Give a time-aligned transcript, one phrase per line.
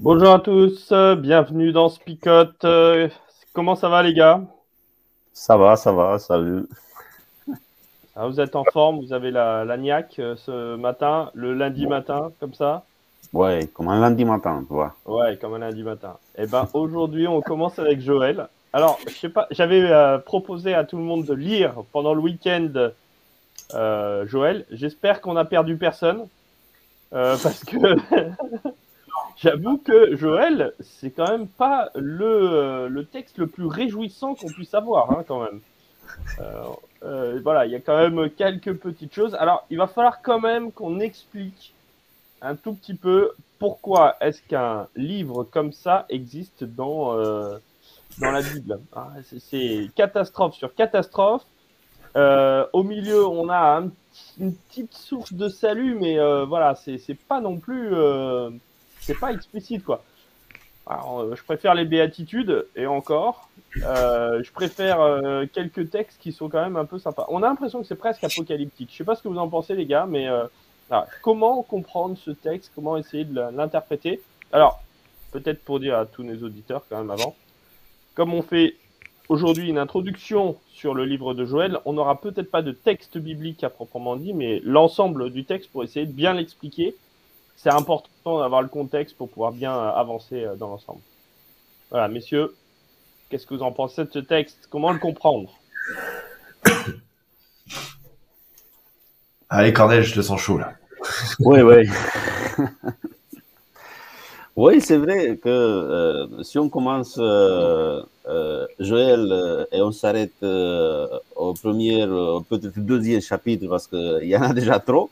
[0.00, 2.66] Bonjour à tous, bienvenue dans Spicote.
[3.52, 4.40] comment ça va les gars?
[5.32, 6.66] Ça va, ça va, salut.
[8.16, 11.86] Ah, vous êtes en forme, vous avez la, la niaque euh, ce matin, le lundi
[11.86, 12.84] matin, comme ça?
[13.32, 14.94] Ouais, comme un lundi matin, tu vois.
[15.06, 16.16] Ouais, comme un lundi matin.
[16.36, 18.48] Eh ben, aujourd'hui, on commence avec Joël.
[18.72, 22.20] Alors, je sais pas, j'avais euh, proposé à tout le monde de lire pendant le
[22.20, 22.90] week-end
[23.74, 24.64] euh, Joël.
[24.70, 26.26] J'espère qu'on a perdu personne.
[27.10, 27.76] parce que
[29.36, 34.74] j'avoue que Joël, c'est quand même pas le, le texte le plus réjouissant qu'on puisse
[34.74, 35.60] avoir, hein, quand même.
[37.02, 39.34] Euh, voilà, il y a quand même quelques petites choses.
[39.34, 41.74] Alors, il va falloir quand même qu'on explique
[42.40, 47.58] un tout petit peu pourquoi est-ce qu'un livre comme ça existe dans, euh,
[48.20, 48.80] dans la Bible.
[48.94, 51.44] Ah, c'est catastrophe sur catastrophe.
[52.16, 53.82] Euh, au milieu, on a
[54.38, 57.90] une petite source de salut, mais voilà, c'est pas non plus,
[59.04, 60.02] c'est pas explicite quoi.
[60.86, 63.48] Alors, je préfère les béatitudes et encore.
[63.82, 67.24] Euh, je préfère euh, quelques textes qui sont quand même un peu sympas.
[67.28, 68.90] On a l'impression que c'est presque apocalyptique.
[68.92, 70.44] Je sais pas ce que vous en pensez, les gars, mais euh,
[71.22, 72.70] comment comprendre ce texte?
[72.74, 74.20] Comment essayer de l'interpréter?
[74.52, 74.82] Alors,
[75.32, 77.34] peut-être pour dire à tous nos auditeurs quand même avant,
[78.14, 78.76] comme on fait
[79.30, 83.64] aujourd'hui une introduction sur le livre de Joël, on n'aura peut-être pas de texte biblique
[83.64, 86.94] à proprement dit, mais l'ensemble du texte pour essayer de bien l'expliquer.
[87.56, 91.00] C'est important d'avoir le contexte pour pouvoir bien avancer dans l'ensemble.
[91.90, 92.54] Voilà, messieurs,
[93.34, 94.68] Qu'est-ce que vous en pensez de ce texte?
[94.70, 95.50] Comment le comprendre?
[99.48, 100.74] Allez, Cornel, je te sens chaud là.
[101.40, 101.88] oui, oui.
[104.56, 111.54] oui, c'est vrai que euh, si on commence euh, euh, Joël et on s'arrête au
[111.54, 112.06] premier,
[112.48, 115.10] peut-être deuxième chapitre parce qu'il y en a déjà trop,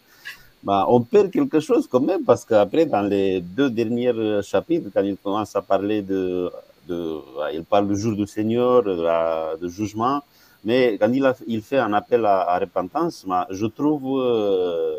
[0.62, 4.12] bah, on perd quelque chose quand même parce qu'après, dans les deux derniers
[4.42, 6.50] chapitres, quand il commence à parler de
[6.88, 7.20] de,
[7.52, 10.20] il parle du jour du Seigneur, de, jugement,
[10.64, 14.96] mais quand il, il fait un appel à, repentance, je trouve, euh,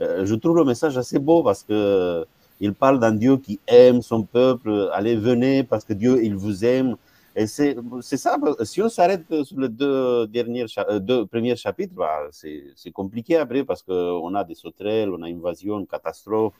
[0.00, 2.24] euh, je trouve le message assez beau parce que
[2.60, 6.64] il parle d'un Dieu qui aime son peuple, allez, venez parce que Dieu, il vous
[6.64, 6.96] aime.
[7.38, 7.76] Et c'est
[8.16, 13.80] ça, si on s'arrête sur les deux, euh, premiers chapitres, bah, c'est compliqué après parce
[13.80, 16.54] qu'on a des sauterelles, on a invasion, catastrophe,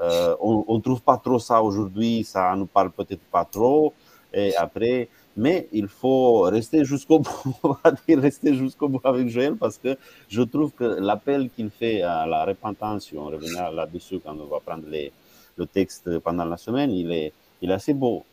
[0.00, 3.92] euh, on ne trouve pas trop ça aujourd'hui, ça nous parle peut-être pas trop.
[4.32, 9.28] Et après, mais il faut rester jusqu'au bout, on va dire rester jusqu'au bout avec
[9.28, 9.94] Joël parce que
[10.30, 14.60] je trouve que l'appel qu'il fait à la repentance, on reviendra là-dessus quand on va
[14.60, 18.24] prendre le texte pendant la semaine, il est, il est assez beau.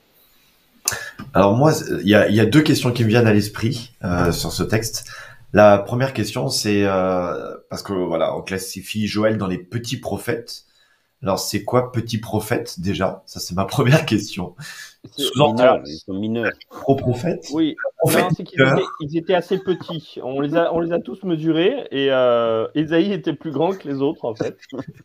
[1.33, 4.63] Alors moi, il y a, deux questions qui me viennent à l'esprit euh, sur ce
[4.63, 5.09] texte.
[5.53, 10.65] La première question, c'est euh, parce que voilà, on classifie Joël dans les petits prophètes.
[11.23, 13.21] Alors, c'est quoi petit prophète déjà?
[13.25, 14.55] Ça, c'est ma première question.
[15.35, 16.51] Mineurs, ils sont mineurs.
[16.69, 17.47] Pro prophète?
[17.53, 17.75] Oui.
[18.07, 20.19] c'est qu'ils étaient, ils étaient, assez petits.
[20.23, 23.87] On les a, on les a tous mesurés et euh, Esaïe était plus grand que
[23.87, 24.57] les autres en fait.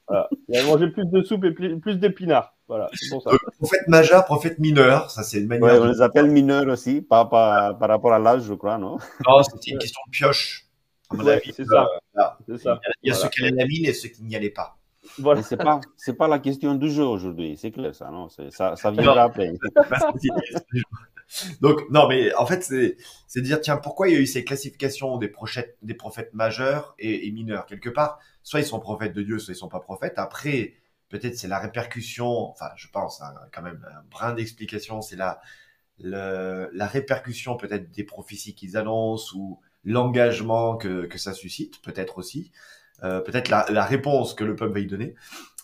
[0.08, 0.28] voilà.
[0.48, 2.54] Il a mangé plus de soupe et plus, d'épinards.
[2.68, 3.30] Voilà, c'est pour ça.
[3.30, 5.64] Euh, prophète majeur, prophète mineur, ça c'est une manière.
[5.64, 8.98] Ouais, on les appelle mineurs aussi, par, par, par rapport à l'âge, je crois, non?
[9.26, 10.66] Non, c'était une question de pioche.
[11.54, 11.86] c'est ça.
[12.48, 12.80] Euh, ça.
[13.02, 14.76] Il y a, ceux qui allaient la mine et ceux qui n'y allaient pas.
[15.18, 15.42] Voilà.
[15.42, 18.90] C'est pas, c'est pas la question du jeu aujourd'hui, c'est clair ça, non ça, ça
[18.90, 19.52] viendra après.
[21.60, 22.96] Donc non, mais en fait c'est,
[23.26, 26.94] c'est dire tiens pourquoi il y a eu ces classifications des prophètes, des prophètes majeurs
[26.98, 27.66] et, mineurs?
[27.66, 28.18] Quelque part.
[28.42, 30.14] Soit ils sont prophètes de Dieu, soit ils sont pas prophètes.
[30.18, 30.74] Après
[31.08, 35.40] peut-être c'est la répercussion, enfin je pense hein, quand même un brin d'explication, c'est la
[35.98, 42.18] le, la répercussion peut-être des prophéties qu'ils annoncent ou l'engagement que, que ça suscite peut-être
[42.18, 42.52] aussi.
[43.04, 45.14] Euh, peut-être la, réponse que le peuple va y donner.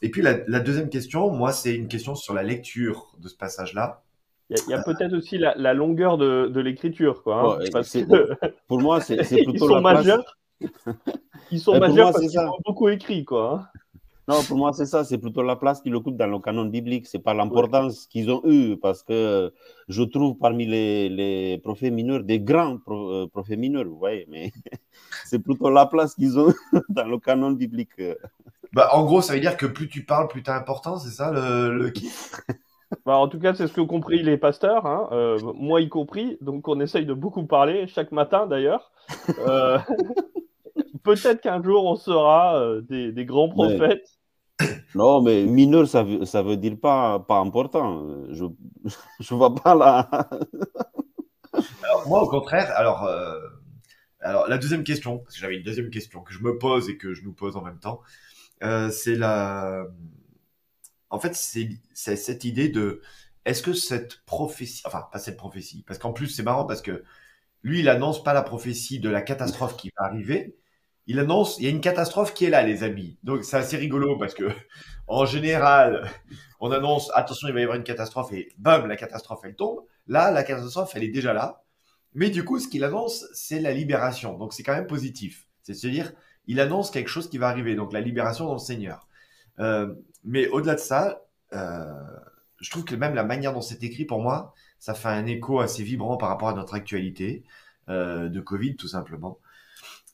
[0.02, 4.02] Et puis la, deuxième question, moi, c'est une question sur la lecture de ce passage-là.
[4.50, 7.58] Il y a, peut-être aussi la, longueur de, l'écriture, quoi.
[7.60, 10.38] Hein, pour moi, c'est plutôt ils sont majeurs.
[11.50, 13.68] Ils sont majeurs parce qu'ils ont beaucoup écrit, quoi.
[14.28, 15.04] Non, pour moi, c'est ça.
[15.04, 17.06] C'est plutôt la place qu'ils occupent dans le canon biblique.
[17.06, 19.52] C'est pas l'importance qu'ils ont eue, parce que
[19.88, 24.26] je trouve parmi les, les prophètes mineurs des grands euh, prophètes mineurs, vous voyez.
[24.28, 24.52] Mais
[25.26, 26.52] c'est plutôt la place qu'ils ont
[26.88, 28.00] dans le canon biblique.
[28.72, 31.10] Bah, en gros, ça veut dire que plus tu parles, plus tu as important, c'est
[31.10, 31.92] ça le, le...
[33.04, 35.08] Bah, en tout cas, c'est ce qu'ont compris les pasteurs, hein.
[35.12, 36.38] euh, moi y compris.
[36.40, 38.92] Donc, on essaye de beaucoup parler, chaque matin d'ailleurs.
[39.38, 39.78] Euh,
[41.02, 44.08] peut-être qu'un jour on sera euh, des, grands prophètes.
[44.94, 48.06] Non, mais mineur, ça veut, ça veut dire pas, pas important.
[48.30, 48.44] Je
[48.84, 50.08] ne vois pas là.
[51.82, 53.40] alors, moi, au contraire, alors, euh,
[54.20, 56.96] alors la deuxième question, parce que j'avais une deuxième question que je me pose et
[56.96, 58.02] que je nous pose en même temps,
[58.62, 59.84] euh, c'est la.
[61.10, 61.80] en fait, c'est
[62.16, 63.00] cette idée de
[63.44, 67.04] est-ce que cette prophétie, enfin pas cette prophétie, parce qu'en plus c'est marrant parce que
[67.62, 70.56] lui il annonce pas la prophétie de la catastrophe qui va arriver,
[71.06, 73.18] il annonce il y a une catastrophe qui est là les amis.
[73.22, 74.44] Donc c'est assez rigolo parce que
[75.06, 76.10] en général
[76.60, 79.80] on annonce attention il va y avoir une catastrophe et bam la catastrophe elle tombe.
[80.06, 81.62] Là la catastrophe elle est déjà là.
[82.14, 84.38] Mais du coup ce qu'il annonce c'est la libération.
[84.38, 85.46] Donc c'est quand même positif.
[85.62, 86.12] C'est à dire
[86.46, 89.08] il annonce quelque chose qui va arriver donc la libération dans le Seigneur.
[89.58, 89.94] Euh,
[90.24, 91.22] mais au-delà de ça,
[91.52, 91.92] euh,
[92.60, 95.60] je trouve que même la manière dont c'est écrit, pour moi, ça fait un écho
[95.60, 97.44] assez vibrant par rapport à notre actualité
[97.88, 99.38] euh, de Covid, tout simplement.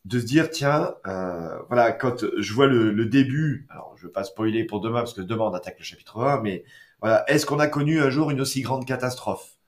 [0.05, 4.13] De se dire, tiens, euh, voilà, quand je vois le, le, début, alors je veux
[4.13, 6.65] pas spoiler pour demain, parce que demain on attaque le chapitre 1, mais
[7.01, 9.59] voilà, est-ce qu'on a connu un jour une aussi grande catastrophe?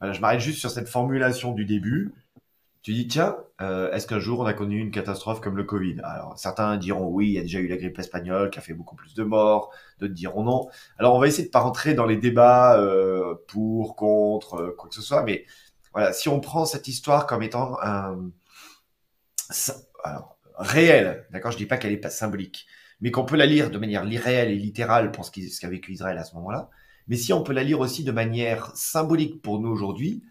[0.00, 2.12] Voilà, Je m'arrête juste sur cette formulation du début.
[2.82, 6.00] Tu dis, tiens, euh, est-ce qu'un jour on a connu une catastrophe comme le Covid?
[6.02, 8.74] Alors certains diront oui, il y a déjà eu la grippe espagnole qui a fait
[8.74, 9.70] beaucoup plus de morts,
[10.00, 10.68] d'autres diront non.
[10.98, 14.96] Alors on va essayer de pas rentrer dans les débats euh, pour, contre, quoi que
[14.96, 15.46] ce soit, mais
[15.92, 18.30] voilà, si on prend cette histoire comme étant un
[20.04, 22.66] alors, réel, d'accord, je dis pas qu'elle est pas symbolique,
[23.00, 26.18] mais qu'on peut la lire de manière réelle et littérale pour ce qu'a vécu Israël
[26.18, 26.70] à ce moment-là,
[27.08, 30.22] mais si on peut la lire aussi de manière symbolique pour nous aujourd'hui,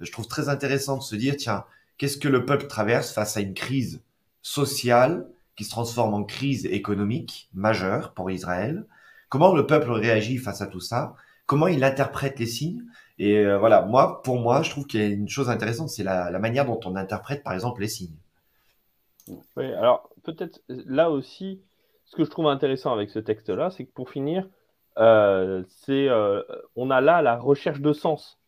[0.00, 1.64] je trouve très intéressant de se dire, tiens,
[1.98, 4.02] Qu'est-ce que le peuple traverse face à une crise
[4.42, 5.26] sociale
[5.56, 8.84] qui se transforme en crise économique majeure pour Israël?
[9.30, 11.14] Comment le peuple réagit face à tout ça?
[11.46, 12.84] Comment il interprète les signes?
[13.18, 16.04] Et euh, voilà, moi, pour moi, je trouve qu'il y a une chose intéressante, c'est
[16.04, 18.18] la, manière dont on interprète, par exemple, les signes.
[19.56, 21.62] Oui, alors peut-être là aussi,
[22.04, 24.48] ce que je trouve intéressant avec ce texte-là, c'est que pour finir,
[24.98, 26.42] euh, c'est euh,
[26.74, 28.38] on a là la recherche de sens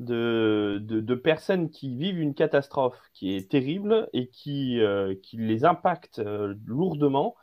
[0.00, 5.64] de, de, personnes qui vivent une catastrophe qui est terrible et qui, euh, qui les
[5.64, 6.20] impacte
[6.66, 7.36] lourdement.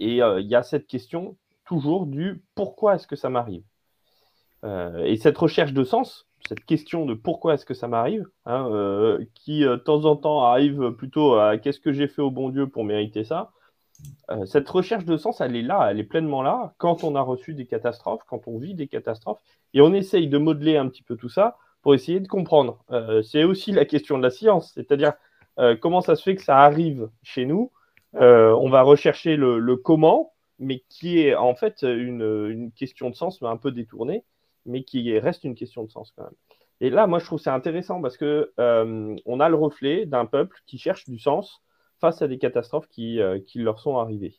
[0.00, 3.64] Et il y a cette question toujours du pourquoi est-ce que ça m'arrive?
[4.64, 9.60] Et cette recherche de sens, cette question de pourquoi est-ce que ça m'arrive, hein, qui
[9.60, 12.84] de temps en temps arrive plutôt à qu'est-ce que j'ai fait au bon Dieu pour
[12.84, 13.52] mériter ça,
[14.46, 17.54] cette recherche de sens, elle est là, elle est pleinement là quand on a reçu
[17.54, 19.40] des catastrophes, quand on vit des catastrophes,
[19.74, 22.84] et on essaye de modeler un petit peu tout ça pour essayer de comprendre.
[22.90, 25.12] Euh, c'est aussi la question de la science, c'est-à-dire
[25.58, 27.72] euh, comment ça se fait que ça arrive chez nous.
[28.14, 33.40] Euh, on va rechercher le, comment, mais qui est en fait une, question de sens,
[33.42, 34.24] mais un peu détournée,
[34.66, 36.32] mais qui reste une question de sens quand même.
[36.80, 40.58] Et là, moi, je trouve c'est intéressant parce que on a le reflet d'un peuple
[40.66, 41.62] qui cherche du sens
[41.98, 44.38] face à des catastrophes qui, qui leur sont arrivées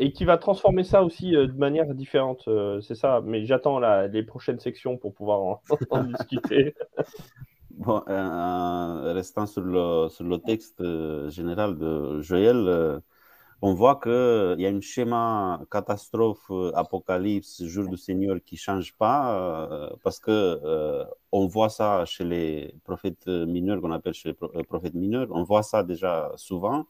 [0.00, 2.48] et qui va transformer ça aussi euh, de manière différente.
[2.48, 5.60] Euh, c'est ça, mais j'attends les prochaines sections pour pouvoir en,
[6.04, 6.74] discuter.
[7.72, 10.82] Bon, euh, restant sur le, sur le texte
[11.30, 13.00] général de Joël,
[13.62, 18.94] on voit qu'il y a un schéma catastrophe, apocalypse, jour du Seigneur qui ne change
[18.94, 24.94] pas, parce que on voit ça chez les prophètes mineurs, qu'on appelle chez les prophètes
[24.94, 26.86] mineurs, on voit ça déjà souvent.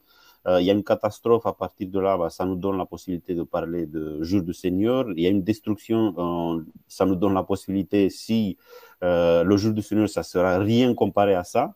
[0.47, 2.85] Euh, il y a une catastrophe, à partir de là, bah, ça nous donne la
[2.85, 5.05] possibilité de parler de jour du Seigneur.
[5.15, 6.15] Il y a une destruction,
[6.57, 8.57] euh, ça nous donne la possibilité, si
[9.03, 11.75] euh, le jour du Seigneur, ça sera rien comparé à ça.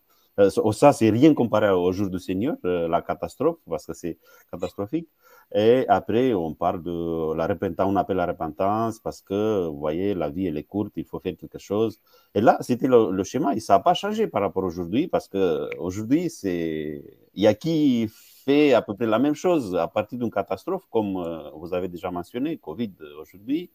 [0.71, 4.17] Ça, c'est rien comparé au jour du Seigneur, la catastrophe, parce que c'est
[4.51, 5.07] catastrophique.
[5.53, 10.13] Et après, on parle de la repentance, on appelle la repentance parce que, vous voyez,
[10.15, 12.01] la vie, elle est courte, il faut faire quelque chose.
[12.33, 15.27] Et là, c'était le, schéma et ça n'a pas changé par rapport à aujourd'hui parce
[15.27, 17.03] que aujourd'hui, c'est,
[17.35, 18.07] il y a qui
[18.45, 21.87] fait à peu près la même chose à partir d'une catastrophe, comme euh, vous avez
[21.87, 23.69] déjà mentionné, Covid aujourd'hui.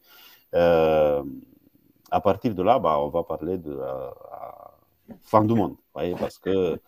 [0.53, 1.23] Euh,
[2.11, 4.13] à partir de là, bah, on va parler de la
[5.21, 6.79] fin du monde, voyez, parce que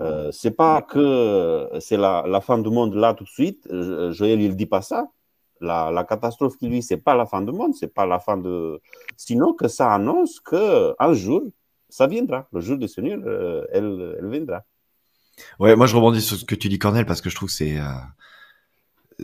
[0.00, 3.68] euh, c'est pas que c'est la, fin du monde là tout de suite.
[4.10, 5.08] Joël, il dit pas ça.
[5.60, 8.80] La, catastrophe qui lui, c'est pas la fin du monde, c'est pas la fin de.
[9.16, 11.42] Sinon que ça annonce que un jour,
[11.88, 12.48] ça viendra.
[12.52, 14.64] Le jour du Seigneur, euh, elle, viendra.
[15.58, 17.54] Ouais, moi je rebondis sur ce que tu dis, Cornel, parce que je trouve que
[17.54, 17.84] c'est euh,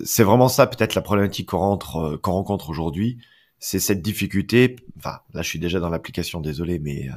[0.05, 3.19] c'est vraiment ça peut-être la problématique euh, qu'on rencontre aujourd'hui,
[3.65, 4.77] c'est cette difficulté.
[4.99, 7.09] Enfin, là je suis déjà dans l'application, désolé, mais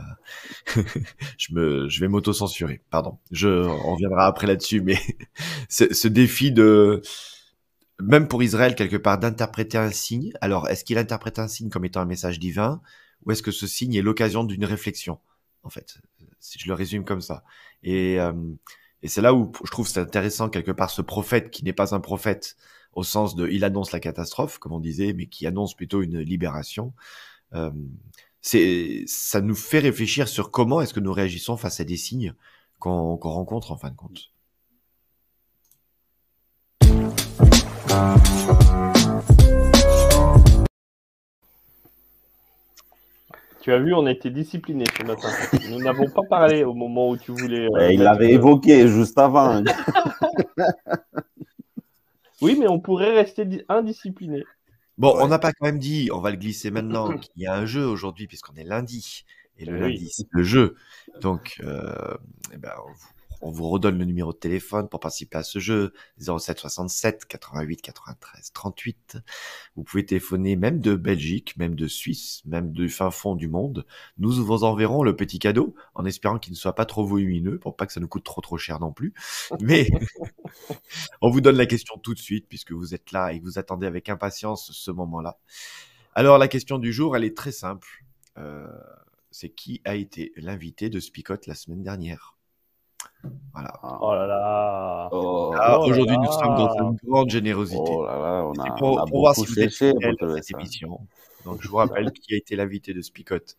[0.77, 0.81] euh,
[1.37, 2.81] je me je vais m'auto-censurer.
[2.89, 4.97] Pardon, je on reviendra après là-dessus, mais
[5.69, 7.01] ce défi de
[8.01, 10.31] même pour Israël quelque part d'interpréter un signe.
[10.39, 12.81] Alors, est-ce qu'il interprète un signe comme étant un message divin,
[13.25, 15.19] ou est-ce que ce signe est l'occasion d'une réflexion,
[15.63, 15.97] en fait,
[16.39, 17.43] si je le résume comme ça.
[17.83, 18.19] Et
[19.03, 21.93] et c'est là où je trouve c'est intéressant quelque part ce prophète qui n'est pas
[21.93, 22.55] un prophète
[22.97, 26.19] au sens de il annonce la catastrophe, comme on disait, mais qui annonce plutôt une
[26.19, 26.93] libération.
[27.53, 27.69] Euh,
[28.41, 32.33] c'est, ça nous fait réfléchir sur comment est-ce que nous réagissons face à des signes
[32.79, 34.31] qu'on, rencontre en fin de compte.
[43.61, 45.29] Tu as vu, on a été discipliné ce matin.
[45.69, 47.67] Nous n'avons pas parlé au moment où tu voulais.
[47.75, 49.63] Euh, il l'avait euh, évoqué juste avant.
[52.41, 54.43] oui, mais on pourrait rester indiscipliné.
[54.97, 55.23] Bon, ouais.
[55.23, 57.65] on n'a pas quand même dit, on va le glisser maintenant, qu'il y a un
[57.65, 59.25] jeu aujourd'hui, puisqu'on est lundi.
[59.57, 59.93] Et le oui.
[59.93, 60.75] lundi, c'est le jeu.
[61.21, 62.15] Donc, euh,
[62.53, 63.07] eh ben, on, vous,
[63.41, 65.93] on, vous, redonne le numéro de téléphone pour participer à ce jeu.
[66.19, 69.17] 07 67 88 93 38.
[69.75, 73.85] Vous pouvez téléphoner même de Belgique, même de Suisse, même du fin fond du monde.
[74.17, 77.75] Nous vous enverrons le petit cadeau en espérant qu'il ne soit pas trop volumineux pour
[77.75, 79.13] pas que ça nous coûte trop trop cher non plus.
[79.61, 79.89] Mais
[81.21, 83.87] on vous donne la question tout de suite puisque vous êtes là et vous attendez
[83.87, 85.37] avec impatience ce moment-là.
[86.15, 88.03] Alors, la question du jour, elle est très simple.
[88.37, 88.67] Euh,
[89.29, 92.36] c'est qui a été l'invité de Spicote la semaine dernière?
[93.53, 93.79] Voilà.
[94.01, 95.09] Oh là là.
[95.11, 97.81] Oh, ah, Aujourd'hui, nous sommes dans une grande générosité.
[97.85, 100.15] Oh là là, on a, pour, on a pour voir si beaucoup vous êtes à
[100.15, 100.57] trouver cette ça.
[100.59, 100.99] émission.
[101.45, 103.57] Donc, je vous rappelle qui a été l'invité de Spicote.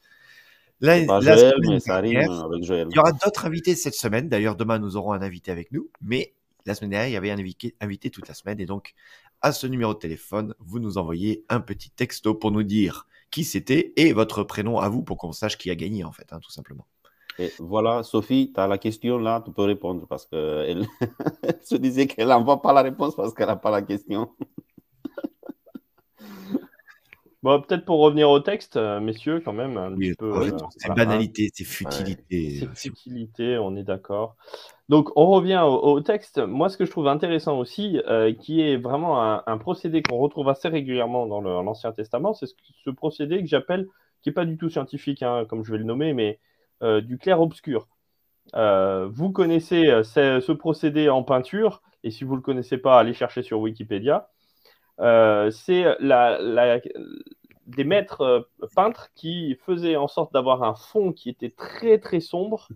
[0.81, 2.87] La Joël, mais ça arrive avec Joël.
[2.91, 4.29] il y aura d'autres invités cette semaine.
[4.29, 5.91] D'ailleurs, demain, nous aurons un invité avec nous.
[6.01, 6.35] Mais
[6.67, 8.61] la semaine dernière, il y avait un invité, invité toute la semaine.
[8.61, 8.95] Et donc,
[9.43, 13.45] à ce numéro de téléphone, vous nous envoyez un petit texto pour nous dire qui
[13.45, 16.39] c'était et votre prénom à vous pour qu'on sache qui a gagné, en fait, hein,
[16.41, 16.87] tout simplement.
[17.39, 20.87] Et voilà, Sophie, tu as la question là, tu peux répondre parce qu'elle
[21.43, 24.31] elle se disait qu'elle n'envoie pas la réponse parce qu'elle n'a pas la question.
[27.45, 30.27] Bon, peut-être pour revenir au texte, euh, messieurs, quand même, un Oui, petit peu.
[30.27, 31.07] euh, c'est voilà, hein.
[31.07, 32.61] banalité, c'est futilité.
[32.75, 34.37] C'est futilité, on est d'accord.
[34.89, 36.39] Donc, on revient au, au texte.
[36.39, 40.19] Moi, ce que je trouve intéressant aussi, euh, qui est vraiment un, un procédé qu'on
[40.19, 42.55] retrouve assez régulièrement dans l'Ancien Testament, c'est ce,
[42.85, 43.87] ce procédé que j'appelle,
[44.23, 46.41] qui n'est pas du tout scientifique, hein, comme je vais le nommer, mais euh,
[46.83, 47.89] du clair-obscur.
[48.55, 52.99] Euh, vous connaissez euh, ce, procédé en peinture, et si vous ne le connaissez pas,
[52.99, 54.31] allez chercher sur Wikipédia.
[55.01, 55.85] Euh, c'est
[57.67, 58.41] des maîtres euh,
[58.75, 62.69] peintres qui faisaient en sorte d'avoir un fond qui était très très sombre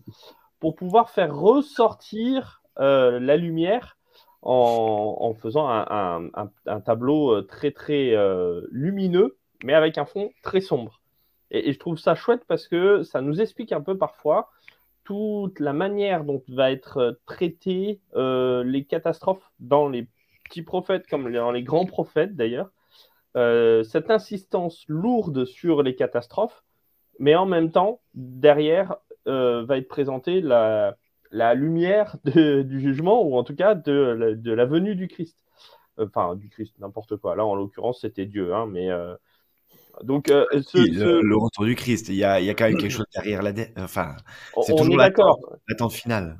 [0.59, 3.97] pour pouvoir faire ressortir euh, la lumière
[4.45, 11.02] en, faisant un, tableau euh, très très euh, lumineux, mais avec un fond très sombre.
[11.53, 14.49] Et, je trouve ça chouette parce que ça nous explique un peu parfois
[15.03, 20.07] toute la manière dont va être euh, traité euh, les catastrophes dans les
[20.45, 22.69] petits prophètes comme dans les grands prophètes d'ailleurs.
[23.35, 26.63] Euh, cette insistance lourde sur les catastrophes,
[27.19, 30.95] mais en même temps, derrière, euh, va être présentée la,
[31.55, 35.37] lumière du jugement, ou en tout cas de, de la venue du Christ.
[35.97, 37.35] Enfin, du Christ, n'importe quoi.
[37.35, 38.53] Là, en l'occurrence, c'était Dieu.
[38.53, 39.15] Hein, mais, euh,
[40.01, 42.49] donc, euh, ce- Oui, ce- le, le retour du Christ, il y a, il y
[42.49, 44.15] a quand même quelque chose derrière la dé- Enfin,
[44.55, 45.91] on, c'est toujours est l'attente.
[45.91, 46.37] finale.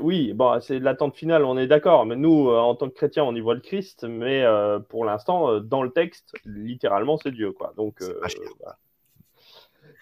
[0.00, 2.06] Oui, bon, c'est l'attente finale, on est d'accord.
[2.06, 4.04] Mais nous, euh, en tant que chrétiens, on y voit le Christ.
[4.04, 7.52] Mais euh, pour l'instant, dans le texte, littéralement, c'est Dieu.
[7.52, 7.72] Quoi.
[7.76, 8.18] Donc, euh,
[8.60, 8.78] voilà.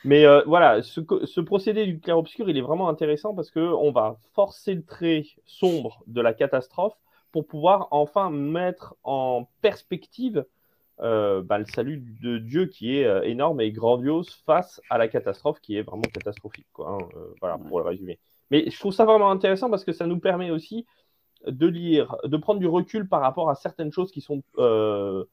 [0.04, 4.75] Mais voilà, ce, ce procédé du clair-obscur, il est vraiment intéressant parce qu'on va forcer
[4.75, 6.94] le trait sombre de la catastrophe
[7.32, 10.44] pour pouvoir enfin mettre en perspective
[11.00, 15.08] euh, bah, le salut de Dieu qui est euh, énorme et grandiose face à la
[15.08, 16.66] catastrophe qui est vraiment catastrophique.
[16.72, 17.08] Quoi, hein.
[17.16, 18.18] Euh, voilà, pour le résumer.
[18.50, 20.86] Mais je trouve ça vraiment intéressant parce que ça nous permet aussi
[21.46, 25.24] de lire, de prendre du recul par rapport à certaines choses qui sont euh,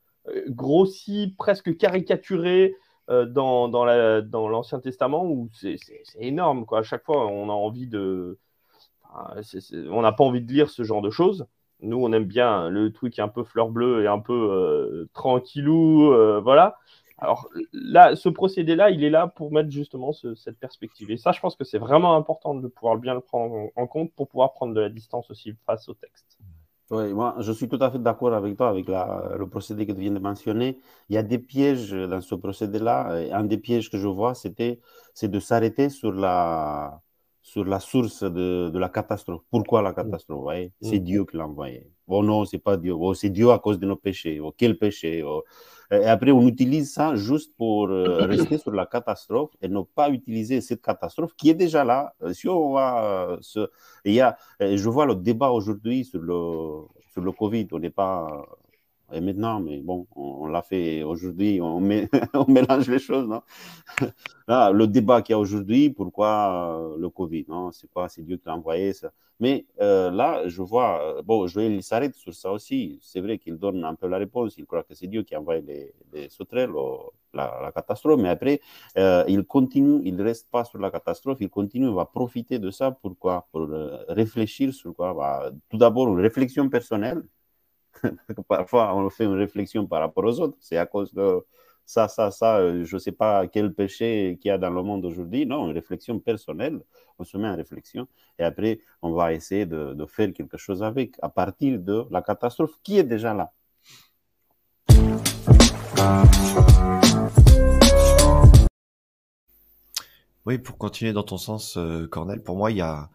[0.47, 2.75] grossies, presque caricaturées
[3.07, 6.65] dans, dans, la- dans l'Ancien Testament où c'est, c'est- c'est énorme.
[6.65, 6.79] Quoi.
[6.79, 8.37] À chaque fois, on a envie de.
[9.03, 11.45] enfin, c'est- c'est- on n'a pas envie de lire ce genre de choses.
[11.81, 16.11] Nous, on aime bien le truc un peu fleur bleue et un peu euh, tranquillou.
[16.13, 16.77] euh, voilà.
[17.17, 21.11] Alors là, ce procédé-là, il est là pour mettre justement ce- cette perspective.
[21.11, 24.11] Et ça, je pense que c'est vraiment important de pouvoir bien le prendre en, compte
[24.13, 26.39] pour pouvoir prendre de la distance aussi face au texte.
[26.89, 30.01] Oui, moi, je suis tout à fait d'accord avec toi, avec le procédé que tu
[30.01, 30.77] viens de mentionner.
[31.07, 33.07] Il y a des pièges dans ce procédé-là.
[33.33, 34.81] Un des pièges que je vois, c'était,
[35.13, 37.01] c'est de s'arrêter sur la,
[37.41, 39.41] sur la source de, de la catastrophe.
[39.49, 40.37] Pourquoi la catastrophe?
[40.37, 40.71] vous voyez?
[40.81, 41.03] C'est Mm.
[41.03, 41.87] Dieu qui l'a envoyé.
[42.07, 42.93] Oh non, c'est pas Dieu.
[42.93, 44.39] Oh, c'est Dieu à cause de nos péchés.
[44.39, 45.23] Oh, quel péché?
[45.23, 45.43] Oh.
[45.91, 50.09] Et après, on utilise ça juste pour euh, rester sur la catastrophe et ne pas
[50.09, 52.13] utiliser cette catastrophe qui est déjà là.
[52.21, 53.69] Euh, Si on va euh, se,
[54.05, 57.67] il y a, je vois le débat aujourd'hui sur le, sur le Covid.
[57.71, 58.45] On n'est pas.
[59.13, 61.77] Et maintenant, mais bon, on, on l'a fait aujourd'hui, on,
[62.33, 63.41] on mélange les choses, non?
[64.47, 67.71] Là, le débat qu'il y a aujourd'hui, pourquoi euh, le Covid, non?
[67.71, 68.09] C'est quoi?
[68.09, 69.11] C'est Dieu qui l'a envoyé, ça.
[69.39, 72.99] Mais euh, là, je vois, euh, bon, Joël, s'arrête sur ça aussi.
[73.01, 74.57] C'est vrai qu'il donne un peu la réponse.
[74.57, 78.19] Il croit que c'est Dieu qui a envoyé les, les sauterelles, le- la, catastrophe.
[78.21, 78.61] Mais après,
[78.95, 82.91] il continue, il reste pas sur la catastrophe, il continue, il va profiter de ça.
[82.91, 83.47] Pourquoi?
[83.51, 83.67] Pour
[84.09, 85.13] réfléchir sur quoi?
[85.13, 87.23] Bah, tout d'abord, une réflexion personnelle.
[88.47, 90.57] Parfois, on fait une réflexion par rapport aux autres.
[90.59, 91.43] C'est à cause de
[91.85, 95.03] ça, ça, ça, je ne sais pas quel péché qu'il y a dans le monde
[95.05, 95.45] aujourd'hui.
[95.45, 96.79] Non, une réflexion personnelle,
[97.19, 98.07] on se met en réflexion
[98.39, 102.21] et après, on va essayer de, de faire quelque chose avec à partir de la
[102.21, 103.51] catastrophe qui est déjà là.
[110.45, 113.09] Oui, pour continuer dans ton sens, euh, Cornel, pour moi, il y a,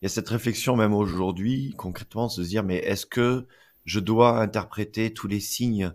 [0.00, 3.46] il y a cette réflexion même aujourd'hui, concrètement, de se dire, mais est-ce que
[3.84, 5.92] je dois interpréter tous les signes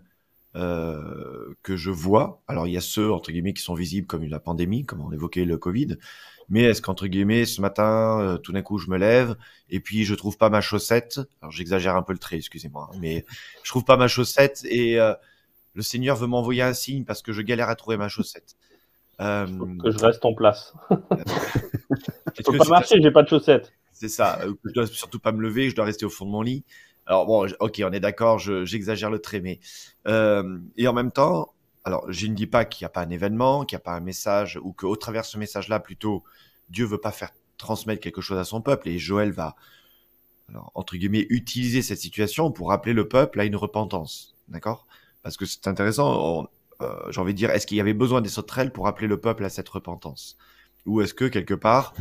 [0.56, 4.24] euh, que je vois Alors, il y a ceux, entre guillemets, qui sont visibles comme
[4.24, 5.96] la pandémie, comme on évoquait le Covid,
[6.48, 9.36] mais est-ce qu'entre guillemets, ce matin, euh, tout d'un coup, je me lève
[9.68, 11.20] et puis je trouve pas ma chaussette?
[11.42, 13.24] Alors, j'exagère un peu le trait, excusez-moi, hein, mais
[13.62, 15.14] je trouve pas ma chaussette et euh,
[15.74, 18.56] le Seigneur veut m'envoyer un signe parce que je galère à trouver ma chaussette.
[19.20, 19.46] Euh,
[19.82, 20.72] que je reste en place.
[20.90, 23.72] je peux pas marcher, j'ai pas de chaussettes.
[23.92, 24.38] C'est ça.
[24.42, 26.64] Euh, je dois surtout pas me lever, je dois rester au fond de mon lit.
[27.08, 29.60] Alors bon, ok, on est d'accord, j'exagère le trait, mais
[30.06, 33.10] euh, et en même temps, alors je ne dis pas qu'il n'y a pas un
[33.10, 36.22] événement, qu'il n'y a pas un message, ou qu'au travers de ce message-là, plutôt,
[36.68, 39.56] Dieu veut pas faire transmettre quelque chose à son peuple, et Joël va,
[40.50, 44.86] alors, entre guillemets, utiliser cette situation pour rappeler le peuple à une repentance, d'accord?
[45.22, 46.46] Parce que c'est intéressant.
[46.80, 49.20] Euh, j'ai envie de dire, est-ce qu'il y avait besoin des sauterelles pour appeler le
[49.20, 50.36] peuple à cette repentance?
[50.86, 51.94] Ou est-ce que quelque part,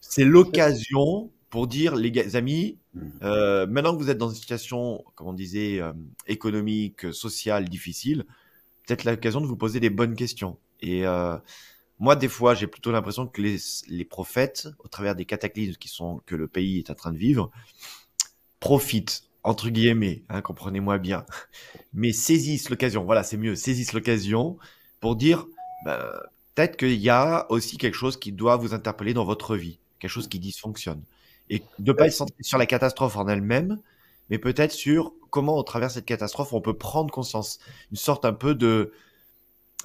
[0.00, 3.00] c'est l'occasion pour dire, les amis, mmh.
[3.22, 5.92] euh, maintenant que vous êtes dans une situation, comme on disait, euh,
[6.26, 8.24] économique, sociale, difficile,
[8.84, 10.58] peut-être l'occasion de vous poser des bonnes questions.
[10.80, 11.36] Et euh,
[12.00, 15.86] moi, des fois, j'ai plutôt l'impression que les, les, prophètes, au travers des cataclysmes qui
[15.86, 17.52] sont que le pays est en train de vivre,
[18.58, 21.24] profitent entre guillemets, hein, comprenez-moi bien,
[21.92, 23.04] mais saisissent l'occasion.
[23.04, 24.58] Voilà, c'est mieux, saisissent l'occasion
[24.98, 25.46] pour dire,
[25.84, 26.00] ben,
[26.56, 30.10] peut-être qu'il y a aussi quelque chose qui doit vous interpeller dans votre vie, quelque
[30.10, 31.04] chose qui dysfonctionne.
[31.50, 33.78] Et de pas être centré sur la catastrophe en elle-même,
[34.30, 37.58] mais peut-être sur comment, au travers de cette catastrophe, on peut prendre conscience.
[37.90, 38.92] Une sorte un peu de,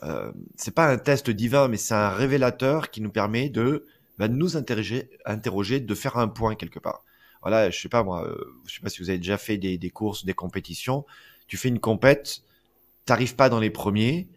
[0.03, 3.85] euh, c'est pas un test divin, mais c'est un révélateur qui nous permet de
[4.17, 7.03] ben, nous interroger, interroger, de faire un point quelque part
[7.41, 9.77] voilà, je sais pas moi, euh, je sais pas si vous avez déjà fait des,
[9.77, 11.05] des courses, des compétitions.
[11.47, 12.41] Tu fais une compète,
[13.05, 14.27] t'arrives pas dans les premiers.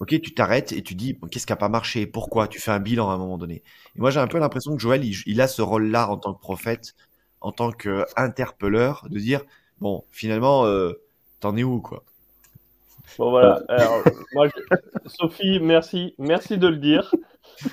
[0.00, 2.48] Ok, tu t'arrêtes et tu dis qu'est-ce qui a pas marché, pourquoi?
[2.48, 3.62] Tu fais un bilan à un moment donné.
[3.96, 6.40] Et moi, j'ai un peu l'impression que Joël, il, a ce rôle-là en tant que
[6.40, 6.94] prophète,
[7.40, 9.42] en tant qu'interpelleur, de dire
[9.78, 11.00] bon, finalement, euh,
[11.40, 12.02] t'en es où quoi?
[13.18, 13.62] Bon voilà.
[13.68, 14.02] Alors,
[14.34, 14.48] moi,
[15.06, 17.14] Sophie, merci, merci de le dire.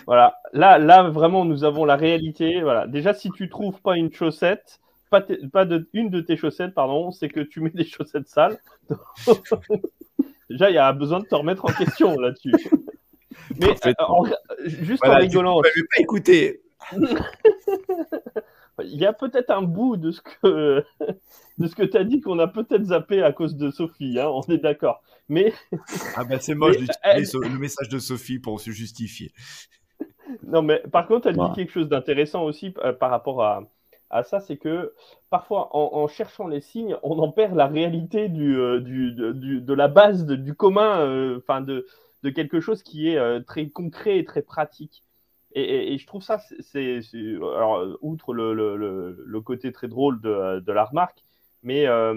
[0.05, 0.35] Voilà.
[0.53, 2.61] Là, là, vraiment, nous avons la réalité.
[2.61, 2.85] Voilà.
[2.85, 4.79] Déjà, si tu trouves pas une chaussette,
[5.09, 8.59] pas, pas de, une de tes chaussettes, pardon, c'est que tu mets des chaussettes sales.
[10.51, 12.51] Déjà, il y a besoin de te remettre en question là-dessus.
[13.59, 13.93] Mais euh,
[14.65, 15.61] juste en rigolant.
[15.73, 16.61] Tu pas écouter.
[18.83, 20.83] il y a peut-être un bout de ce que
[21.57, 24.29] de ce que tu as dit qu'on a peut-être zappé à cause de Sophie, hein,
[24.29, 25.01] on est d'accord.
[25.29, 25.53] Mais
[26.15, 29.31] ah ben c'est moche d'utiliser le message de Sophie pour se justifier.
[30.47, 33.63] Non mais par contre elle dit quelque chose d'intéressant aussi euh, par rapport à,
[34.11, 34.93] à ça, c'est que
[35.29, 40.53] parfois en, cherchant les signes, on en perd la réalité euh, de la base du
[40.53, 41.85] commun, euh, enfin de,
[42.35, 45.03] quelque chose qui est très concret et très pratique.
[45.53, 47.01] Et, je trouve ça, c'est,
[47.41, 51.23] alors, outre le, côté très drôle de, la remarque,
[51.63, 52.13] mais euh,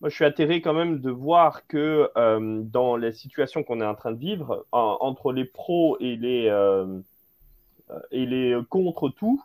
[0.00, 3.86] moi, je suis atterré quand même de voir que euh, dans les situations qu'on est
[3.86, 7.00] en train de vivre, entre les pros et les, euh,
[8.10, 9.42] et les contre tout,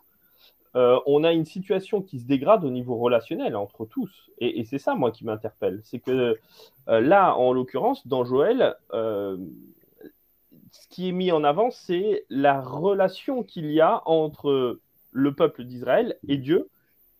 [0.74, 4.30] on a une situation qui se dégrade au niveau relationnel entre tous.
[4.38, 5.80] Et, c'est ça, moi, qui m'interpelle.
[5.82, 6.38] C'est que
[6.86, 13.70] là, en l'occurrence, dans Joël, ce qui est mis en avant, c'est la relation qu'il
[13.72, 14.80] y a entre
[15.12, 16.68] le peuple d'Israël et Dieu,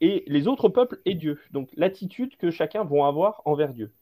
[0.00, 1.38] et les autres peuples et Dieu.
[1.50, 3.92] Donc l'attitude que chacun va avoir envers Dieu.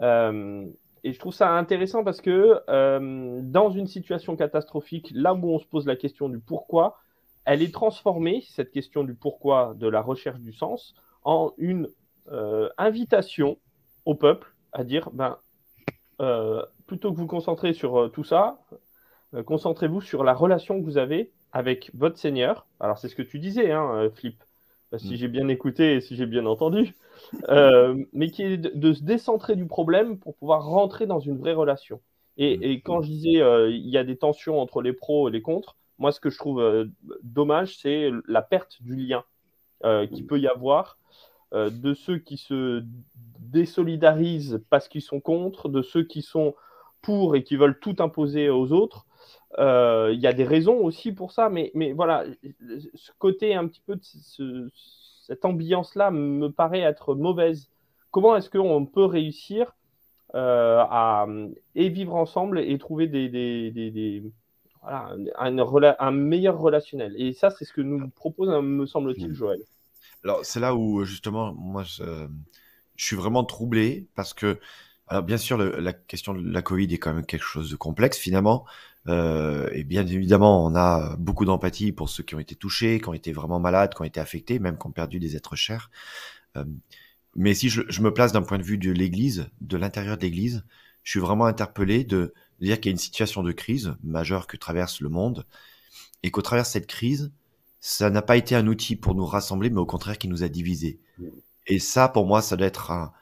[0.00, 0.66] Euh,
[1.04, 5.58] et je trouve ça intéressant parce que euh, dans une situation catastrophique, là où on
[5.58, 6.98] se pose la question du pourquoi,
[7.44, 11.88] elle est transformée, cette question du pourquoi, de la recherche du sens, en une
[12.30, 13.58] euh, invitation
[14.04, 15.38] au peuple à dire, ben,
[16.86, 18.60] plutôt que vous concentrer sur tout ça,
[19.44, 22.66] concentrez-vous sur la relation que vous avez avec votre Seigneur.
[22.78, 24.40] Alors c'est ce que tu disais, hein, Flip
[24.98, 25.16] si mm.
[25.16, 26.94] j'ai bien écouté et si j'ai bien entendu,
[27.48, 31.54] euh, mais qui est de, se décentrer du problème pour pouvoir rentrer dans une vraie
[31.54, 32.00] relation.
[32.36, 32.80] Et, mm.
[32.82, 35.76] quand je disais euh, il y a des tensions entre les pros et les contres,
[36.02, 36.86] moi ce que je trouve euh,
[37.22, 39.24] dommage, c'est la perte du lien
[40.12, 40.26] qui mm.
[40.28, 40.98] peut y avoir
[41.52, 42.84] de ceux qui se
[43.40, 46.54] désolidarisent parce qu'ils sont contre, de ceux qui sont
[47.02, 49.06] pour et qui veulent tout imposer aux autres.
[49.58, 52.24] Euh, il y a des raisons aussi pour ça, mais, mais voilà,
[52.94, 54.70] ce côté un petit peu de
[55.26, 57.70] cette ambiance-là me paraît être mauvaise.
[58.10, 59.74] Comment est-ce qu'on peut réussir
[60.34, 61.26] à
[61.74, 64.22] et vivre ensemble et trouver des,
[64.82, 65.58] voilà, un,
[65.98, 67.14] un, meilleur relationnel.
[67.16, 69.34] Et ça, c'est ce que nous propose, me semble-t-il, mmh.
[69.34, 69.60] Joël.
[70.24, 72.02] Alors, c'est là où, justement, moi, je,
[72.96, 74.58] je, suis vraiment troublé parce que,
[75.08, 78.18] alors, bien sûr, la question de la Covid est quand même quelque chose de complexe,
[78.18, 78.64] finalement.
[79.08, 83.08] Euh, et bien évidemment, on a beaucoup d'empathie pour ceux qui ont été touchés, qui
[83.08, 85.90] ont été vraiment malades, qui ont été affectés, même qui ont perdu des êtres chers.
[86.56, 86.64] Euh,
[87.34, 90.22] mais si je, je me place d'un point de vue de l'Église, de l'intérieur de
[90.22, 90.64] l'Église,
[91.02, 92.32] je suis vraiment interpellé de
[92.66, 95.46] dire qu'il y a une situation de crise majeure que traverse le monde
[96.22, 97.32] et qu'au travers de cette crise,
[97.80, 100.48] ça n'a pas été un outil pour nous rassembler, mais au contraire qui nous a
[100.48, 101.00] divisés.
[101.66, 103.12] Et ça, pour moi, ça doit être un,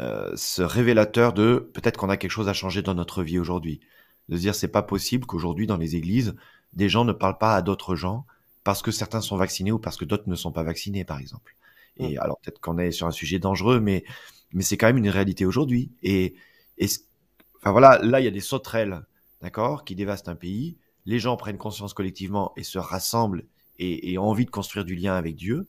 [0.00, 3.80] euh, ce révélateur de peut-être qu'on a quelque chose à changer dans notre vie aujourd'hui.
[4.28, 6.34] De se dire, c'est pas possible qu'aujourd'hui, dans les églises,
[6.72, 8.24] des gens ne parlent pas à d'autres gens
[8.64, 11.56] parce que certains sont vaccinés ou parce que d'autres ne sont pas vaccinés, par exemple.
[11.96, 14.04] Et alors, peut-être qu'on est sur un sujet dangereux, mais,
[14.52, 15.90] mais c'est quand même une réalité aujourd'hui.
[16.02, 16.34] Et,
[16.78, 16.86] et,
[17.60, 19.02] enfin voilà, là, il y a des sauterelles,
[19.40, 20.76] d'accord, qui dévastent un pays.
[21.06, 23.44] Les gens prennent conscience collectivement et se rassemblent
[23.78, 25.66] et, ont envie de construire du lien avec Dieu.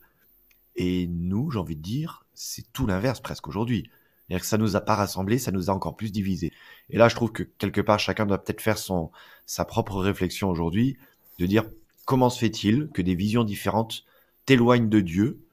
[0.76, 3.90] Et nous, j'ai envie de dire, c'est tout l'inverse presque aujourd'hui.
[4.28, 6.52] C'est-à-dire que ça nous a pas rassemblés, ça nous a encore plus divisés.
[6.90, 9.10] Et là, je trouve que quelque part, chacun doit peut-être faire son,
[9.46, 10.96] sa propre réflexion aujourd'hui,
[11.38, 11.64] de dire
[12.04, 14.04] comment se fait-il que des visions différentes
[14.46, 15.44] t'éloignent de Dieu,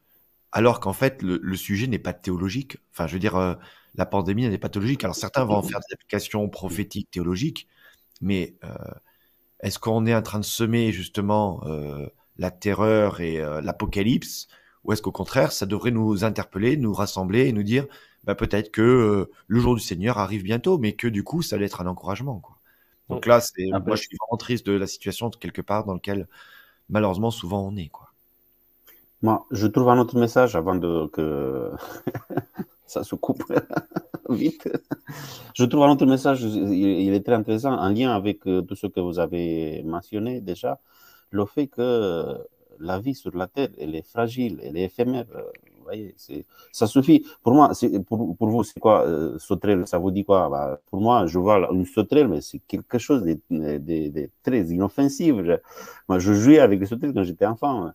[0.52, 2.78] alors qu'en fait, le, sujet n'est pas théologique?
[2.92, 3.56] Enfin, je veux dire, euh,
[3.96, 5.04] la pandémie n'est pas théologique.
[5.04, 7.68] Alors certains vont en faire des applications prophétiques, théologiques,
[8.22, 8.74] mais euh,
[9.62, 14.48] est-ce qu'on est en train de semer justement euh, la terreur et euh, l'apocalypse,
[14.84, 17.86] ou est-ce qu'au contraire, ça devrait nous interpeller, nous rassembler et nous dire,
[18.24, 21.66] bah, peut-être que le jour du Seigneur arrive bientôt, mais que du coup, ça allait
[21.66, 22.40] être un encouragement.
[22.40, 22.58] Quoi.
[23.10, 25.94] Donc là, c'est, moi, je suis vraiment triste de la situation de quelque part dans
[25.94, 26.28] laquelle,
[26.90, 27.90] malheureusement, souvent on est.
[27.90, 28.09] Quoi.
[29.22, 31.72] Moi, je trouve un autre message avant de, que
[32.86, 33.44] ça se coupe
[34.30, 34.70] vite.
[35.54, 38.88] Je trouve un autre message, il est très intéressant, en lien avec euh, tout ce
[38.88, 40.80] que vous avez mentionné déjà
[41.32, 42.38] le fait que
[42.80, 45.26] la vie sur la Terre, elle est fragile, elle est éphémère.
[45.36, 45.42] Euh,
[45.78, 46.16] vous voyez,
[46.72, 47.26] ça suffit.
[47.44, 47.72] Pour moi,
[48.08, 49.88] pour, pour, vous, c'est quoi euh, sauterelle?
[49.88, 50.48] Ça vous dit quoi?
[50.50, 55.36] Bah, Pour moi, je vois une sauterelle, mais c'est quelque chose de, de, très inoffensif.
[56.08, 57.92] moi, je jouais avec les sauterelles quand j'étais enfant.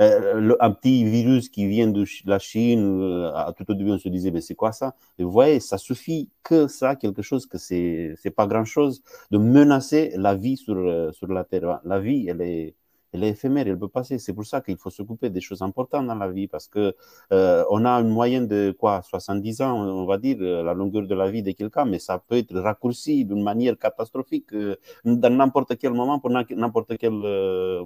[0.00, 3.98] Euh, un petit virus qui vient de la Chine, euh, à tout au début on
[3.98, 4.94] se disait mais c'est quoi ça?
[5.18, 9.38] Et vous voyez, ça suffit que ça, quelque chose que c'est pas grand chose de
[9.38, 11.80] menacer la vie sur euh, sur la terre.
[11.84, 12.74] La vie, elle est
[13.12, 14.18] elle est éphémère, elle peut passer.
[14.18, 16.94] C'est pour ça qu'il faut s'occuper des choses importantes dans la vie, parce que
[17.32, 21.06] euh, on a une moyenne de quoi 70 ans, on va dire, euh, la longueur
[21.06, 25.34] de la vie de quelqu'un, mais ça peut être raccourci d'une manière catastrophique euh, dans
[25.34, 27.12] n'importe quel moment, pour n'importe quel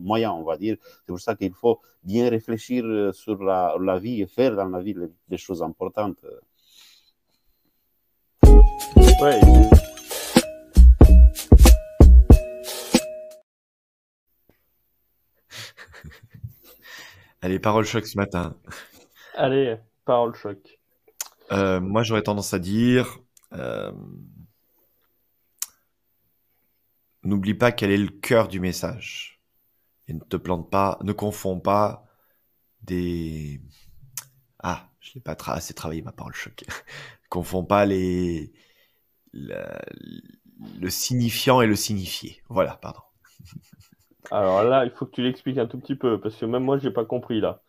[0.00, 0.76] moyen, on va dire.
[0.82, 2.84] C'est pour ça qu'il faut bien réfléchir
[3.14, 4.94] sur la, vie et faire dans la vie
[5.28, 6.18] des choses importantes.
[9.20, 9.40] Ouais.
[17.44, 18.56] Allez, parole choc ce matin.
[19.34, 19.76] Allez,
[20.06, 20.80] parole choc.
[21.52, 23.18] Euh, moi, j'aurais tendance à dire,
[23.52, 23.92] euh,
[27.22, 29.42] n'oublie pas quel est le cœur du message.
[30.08, 32.06] Et ne te plante pas, ne confonds pas
[32.80, 33.60] des...
[34.62, 36.64] Ah, je n'ai pas assez travaillé ma parole choc.
[37.28, 38.54] confonds pas les...
[39.34, 42.42] le signifiant et le signifié.
[42.48, 43.02] Voilà, pardon.
[44.30, 46.78] Alors là, il faut que tu l'expliques un tout petit peu, parce que même moi,
[46.78, 47.62] j'ai pas compris là.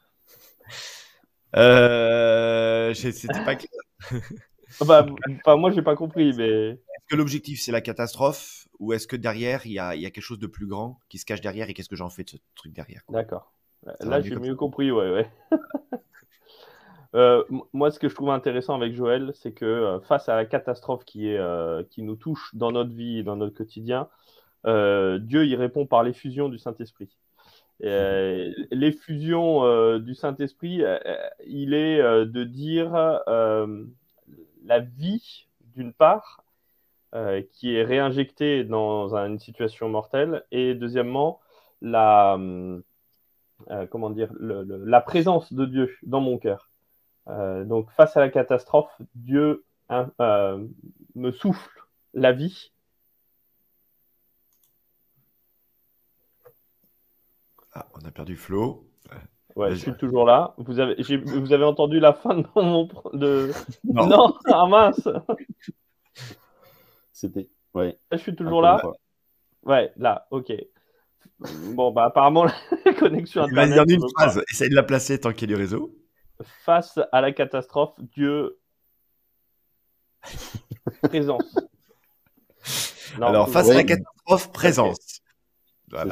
[1.56, 3.72] Euh, C'était pas clair.
[4.82, 5.06] Ah bah,
[5.40, 6.72] enfin, moi, j'ai pas compris, mais.
[6.72, 10.10] Est-ce que l'objectif, c'est la catastrophe, ou est-ce que derrière, il y a, y a,
[10.10, 12.32] quelque chose de plus grand qui se cache derrière, et qu'est-ce que j'en fais de
[12.32, 13.54] ce truc derrière D'accord.
[14.02, 15.32] Là, j'ai mieux compris, ouais, ouais.
[17.16, 20.46] euh, moi, ce que je trouve intéressant avec Joël, c'est que euh, face à la
[20.46, 24.10] catastrophe qui, est, euh, qui nous touche dans notre vie et dans notre quotidien,
[24.66, 27.10] Dieu y répond par l'effusion du Saint-Esprit.
[27.84, 30.82] Euh, l'effusion euh, du Saint-Esprit,
[31.46, 32.94] il est de dire
[34.66, 36.44] la vie, d'une part,
[37.52, 41.40] qui est réinjectée dans une situation mortelle, et deuxièmement,
[41.82, 42.38] la,
[43.90, 46.72] comment dire, la présence de Dieu dans mon cœur.
[47.28, 50.12] donc, face à la catastrophe, Dieu hein,
[51.16, 51.82] me souffle
[52.14, 52.72] la vie
[57.76, 58.90] Ah, on a perdu Flo.
[59.56, 60.54] Ouais, je suis toujours là.
[60.58, 62.90] Vous avez, vous avez entendu la fin de mon.
[63.14, 63.52] De...
[63.84, 64.08] Non.
[64.08, 65.08] non ah mince
[67.14, 67.50] C'était.
[67.74, 67.98] Ouais.
[68.12, 68.82] Je suis toujours là.
[69.64, 70.52] Ouais, là, ok.
[71.74, 73.78] Bon, bah, apparemment, la connexion Internet.
[73.78, 74.42] Vas-y, une phrase.
[74.52, 75.96] Essaye de la placer tant qu'il y a du réseau.
[76.64, 78.60] Face à la catastrophe, Dieu.
[81.04, 81.56] Présence.
[83.20, 85.15] Non, Alors, face à la catastrophe, présence.
[85.92, 86.04] Ça,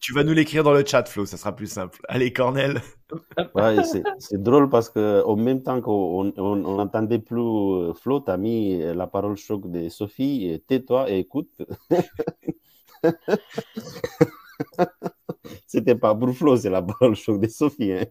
[0.00, 2.00] Tu vas nous l'écrire dans le chat, Flo, ça sera plus simple.
[2.08, 2.80] Allez, Cornel.
[3.54, 3.76] Ouais,
[4.18, 9.06] c'est drôle parce qu'au même temps qu'on n'entendait plus euh, Flo, tu as mis la
[9.06, 10.62] parole choc de Sophie.
[10.66, 11.60] Tais-toi et écoute.
[15.66, 17.92] C'était pas pour Flo, c'est la parole choc de Sophie.
[17.92, 18.06] Hein.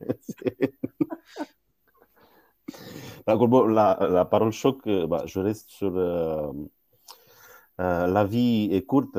[3.28, 6.52] la, la, parole choc, euh, bah, je reste sur euh,
[7.78, 9.17] la vie est courte,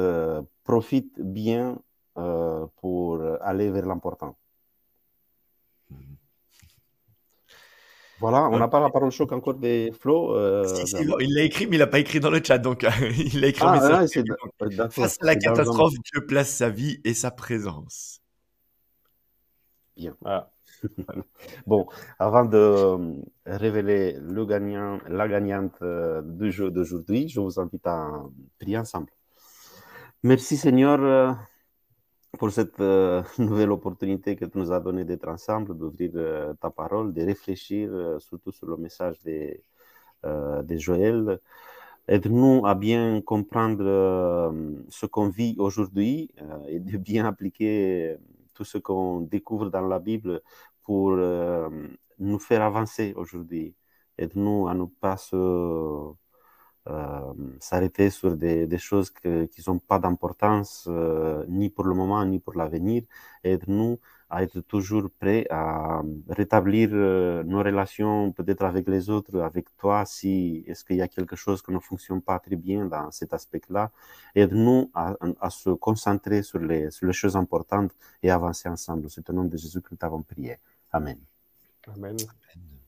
[0.65, 1.79] profite bien
[2.19, 4.37] euh, pour aller vers l'important.
[8.21, 10.37] Voilà, on n'a pas la parole choc encore des Flo.
[10.37, 10.65] Euh,
[11.21, 12.59] il l'a écrit, mais il l'a pas écrit dans le chat.
[12.59, 12.87] Donc,
[13.19, 14.07] il l'a écrit ah,
[14.91, 18.21] Face à la catastrophe, Dieu place sa vie et sa présence.
[19.97, 20.15] Bien.
[21.67, 21.87] bon,
[22.21, 28.23] avant de euh, révéler le gagnant, la gagnante du jeu d'aujourd'hui, je vous invite à
[28.61, 29.11] prier ensemble.
[30.25, 31.33] Merci Seigneur euh,
[32.39, 36.71] pour cette euh, nouvelle opportunité que tu nous as donnée d'être ensemble, d'ouvrir euh, ta
[36.71, 39.61] parole, de réfléchir surtout sur le message de,
[40.63, 41.41] de Joël.
[42.07, 44.53] Aide-nous à bien comprendre
[44.91, 46.31] ce qu'on vit aujourd'hui
[46.69, 48.17] et de bien appliquer
[48.55, 50.41] tout ce qu'on découvre dans la Bible
[50.85, 51.17] pour
[52.19, 53.75] nous faire avancer aujourd'hui.
[54.19, 55.37] Aide-nous à ne pas se
[57.61, 62.25] s'arrêter sur des, des choses que, qui n'ont pas d'importance euh, ni pour le moment
[62.25, 63.05] ni pour l'avenir.
[63.45, 69.67] Aide-nous à être toujours prêts à rétablir euh, nos relations peut-être avec les autres, avec
[69.77, 73.11] toi, si est-ce qu'il y a quelque chose qui ne fonctionne pas très bien dans
[73.11, 73.91] cet aspect-là.
[74.35, 77.93] Aide-nous à, à, se concentrer sur les, sur les choses importantes
[78.23, 79.11] et avancer ensemble.
[79.11, 80.57] C'est au nom de Jésus que nous t'avons prié.
[80.91, 81.19] Amen.
[81.87, 82.17] Amen.
[82.17, 82.82] Amen.